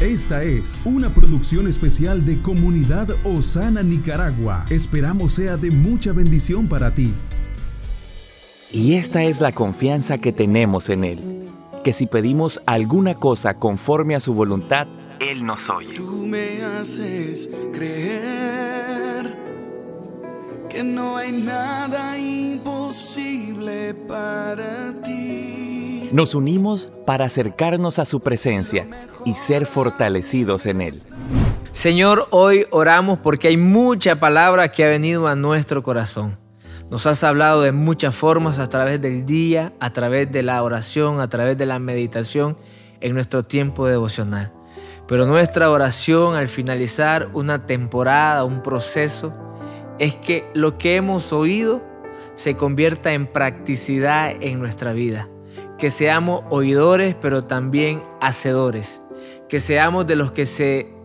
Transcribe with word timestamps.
Esta 0.00 0.42
es 0.42 0.82
una 0.84 1.14
producción 1.14 1.66
especial 1.66 2.26
de 2.26 2.42
Comunidad 2.42 3.08
Osana 3.24 3.82
Nicaragua. 3.82 4.66
Esperamos 4.68 5.32
sea 5.32 5.56
de 5.56 5.70
mucha 5.70 6.12
bendición 6.12 6.68
para 6.68 6.94
ti. 6.94 7.14
Y 8.70 8.96
esta 8.96 9.22
es 9.22 9.40
la 9.40 9.52
confianza 9.52 10.18
que 10.18 10.32
tenemos 10.32 10.90
en 10.90 11.04
Él, 11.04 11.48
que 11.82 11.94
si 11.94 12.06
pedimos 12.06 12.60
alguna 12.66 13.14
cosa 13.14 13.54
conforme 13.58 14.14
a 14.14 14.20
su 14.20 14.34
voluntad, 14.34 14.86
Él 15.18 15.46
nos 15.46 15.66
oye. 15.70 15.94
Tú 15.94 16.26
me 16.26 16.62
haces 16.62 17.48
creer 17.72 19.34
que 20.68 20.84
no 20.84 21.16
hay 21.16 21.32
nada 21.32 22.18
imposible 22.18 23.94
para 23.94 24.92
ti. 25.00 25.15
Nos 26.12 26.34
unimos 26.34 26.90
para 27.04 27.24
acercarnos 27.24 27.98
a 27.98 28.04
su 28.04 28.20
presencia 28.20 28.86
y 29.24 29.34
ser 29.34 29.66
fortalecidos 29.66 30.66
en 30.66 30.80
Él. 30.80 31.02
Señor, 31.72 32.28
hoy 32.30 32.66
oramos 32.70 33.18
porque 33.18 33.48
hay 33.48 33.56
mucha 33.56 34.18
palabra 34.20 34.70
que 34.70 34.84
ha 34.84 34.88
venido 34.88 35.26
a 35.26 35.34
nuestro 35.34 35.82
corazón. 35.82 36.38
Nos 36.90 37.06
has 37.06 37.24
hablado 37.24 37.62
de 37.62 37.72
muchas 37.72 38.14
formas 38.14 38.58
a 38.58 38.68
través 38.68 39.00
del 39.00 39.26
día, 39.26 39.72
a 39.80 39.92
través 39.92 40.30
de 40.30 40.42
la 40.42 40.62
oración, 40.62 41.20
a 41.20 41.28
través 41.28 41.58
de 41.58 41.66
la 41.66 41.78
meditación 41.78 42.56
en 43.00 43.14
nuestro 43.14 43.42
tiempo 43.42 43.86
devocional. 43.86 44.52
Pero 45.08 45.26
nuestra 45.26 45.70
oración 45.70 46.34
al 46.36 46.48
finalizar 46.48 47.28
una 47.34 47.66
temporada, 47.66 48.44
un 48.44 48.62
proceso, 48.62 49.34
es 49.98 50.14
que 50.14 50.48
lo 50.54 50.78
que 50.78 50.96
hemos 50.96 51.32
oído 51.32 51.82
se 52.34 52.56
convierta 52.56 53.12
en 53.12 53.26
practicidad 53.26 54.30
en 54.40 54.60
nuestra 54.60 54.92
vida. 54.92 55.28
Que 55.78 55.90
seamos 55.90 56.42
oidores, 56.50 57.14
pero 57.20 57.44
también 57.44 58.02
hacedores. 58.20 59.02
Que 59.48 59.60
seamos 59.60 60.06
de 60.06 60.16
los 60.16 60.32
que 60.32 60.46
se 60.46 60.96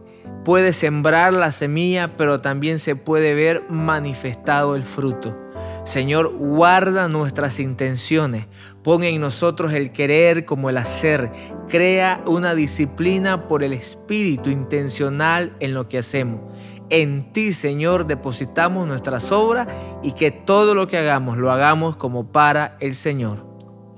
puede 0.44 0.74
sembrar 0.74 1.34
la 1.34 1.52
semilla, 1.52 2.16
pero 2.18 2.42
también 2.42 2.80
se 2.80 2.96
puede 2.96 3.34
ver 3.34 3.64
manifestado 3.70 4.76
el 4.76 4.84
fruto. 4.84 5.38
Señor, 5.84 6.36
guarda 6.38 7.08
nuestras 7.08 7.60
intenciones, 7.60 8.48
pon 8.84 9.04
en 9.04 9.20
nosotros 9.20 9.74
el 9.74 9.92
querer 9.92 10.46
como 10.46 10.70
el 10.70 10.78
hacer, 10.78 11.32
crea 11.68 12.24
una 12.26 12.56
disciplina 12.56 13.48
por 13.48 13.64
el 13.64 13.74
espíritu 13.74 14.50
intencional 14.50 15.56
en 15.60 15.74
lo 15.74 15.88
que 15.88 15.98
hacemos. 15.98 16.42
En 16.90 17.32
ti, 17.32 17.54
Señor, 17.54 18.06
depositamos 18.06 18.88
nuestras 18.88 19.32
obras 19.32 19.68
y 20.04 20.12
que 20.12 20.32
todo 20.32 20.76
lo 20.76 20.88
que 20.88 20.98
hagamos 20.98 21.38
lo 21.38 21.52
hagamos 21.52 21.96
como 21.96 22.32
para 22.32 22.78
el 22.80 22.96
Señor. 22.96 23.46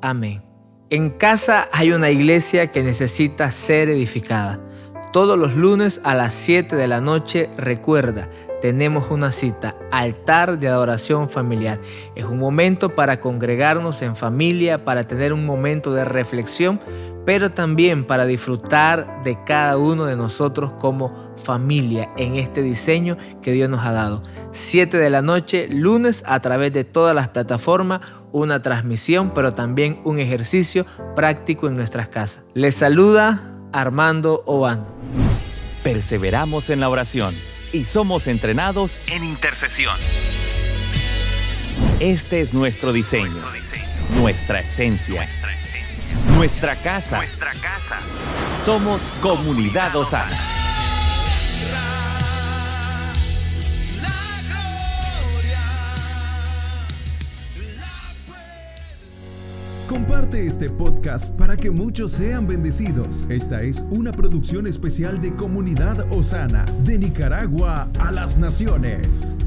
Amén. 0.02 0.53
En 0.94 1.09
casa 1.09 1.69
hay 1.72 1.91
una 1.91 2.11
iglesia 2.11 2.69
que 2.69 2.83
necesita 2.83 3.49
ser 3.52 3.89
edificada. 3.89 4.59
Todos 5.14 5.38
los 5.38 5.53
lunes 5.53 6.02
a 6.03 6.16
las 6.16 6.33
7 6.33 6.75
de 6.75 6.88
la 6.88 7.00
noche, 7.00 7.47
recuerda, 7.56 8.30
tenemos 8.61 9.11
una 9.11 9.31
cita, 9.31 9.75
altar 9.92 10.58
de 10.58 10.67
adoración 10.67 11.30
familiar. 11.30 11.80
Es 12.16 12.25
un 12.25 12.39
momento 12.39 12.95
para 12.95 13.19
congregarnos 13.19 14.02
en 14.02 14.16
familia, 14.16 14.84
para 14.84 15.03
tener 15.03 15.31
un 15.31 15.45
momento 15.45 15.94
de 15.94 16.03
reflexión, 16.03 16.80
pero 17.28 17.52
también 17.52 18.08
para 18.08 18.25
disfrutar 18.25 19.22
de 19.23 19.38
cada 19.45 19.78
uno 19.78 20.06
de 20.06 20.16
nosotros 20.16 20.73
como 20.80 21.31
familia 21.38 22.09
en 22.17 22.36
este 22.38 22.64
diseño 22.64 23.16
que 23.44 23.52
Dios 23.52 23.69
nos 23.69 23.86
ha 23.86 23.91
dado. 23.91 24.23
7 24.52 24.97
de 24.97 25.11
la 25.11 25.22
noche, 25.22 25.67
lunes, 25.69 26.23
a 26.25 26.39
través 26.39 26.73
de 26.73 26.86
todas 26.86 27.16
las 27.16 27.30
plataformas, 27.30 28.02
una 28.31 28.64
transmisión, 28.64 29.31
pero 29.36 29.53
también 29.53 30.02
un 30.06 30.17
ejercicio 30.17 30.88
práctico 31.16 31.67
en 31.67 31.75
nuestras 31.75 32.08
casas. 32.08 32.44
Les 32.56 32.73
saluda 32.73 33.53
Armando 33.73 34.43
Oban. 34.45 34.85
Perseveramos 35.83 36.69
en 36.69 36.79
la 36.79 36.89
oración 36.89 37.35
y 37.73 37.85
somos 37.85 38.27
entrenados 38.27 39.02
en 39.07 39.23
intercesión. 39.25 39.97
Este 41.99 42.41
es 42.41 42.53
nuestro 42.53 42.94
diseño, 42.94 43.41
nuestra 44.16 44.62
esencia, 44.62 45.28
nuestra 46.35 46.75
casa. 46.75 47.22
Somos 48.56 49.12
Comunidad 49.19 49.95
Osana. 49.95 50.62
Comparte 59.94 60.48
este 60.48 60.72
podcast 60.72 61.38
para 61.38 61.56
que 61.56 61.70
muchos 61.70 62.14
sean 62.14 62.48
bendecidos. 62.48 63.28
Esta 63.30 63.62
es 63.62 63.86
una 63.92 64.12
producción 64.12 64.66
especial 64.66 65.22
de 65.22 65.36
Comunidad 65.36 66.12
Osana, 66.12 66.66
de 66.84 66.98
Nicaragua 66.98 67.92
a 68.00 68.12
las 68.12 68.40
Naciones. 68.40 69.38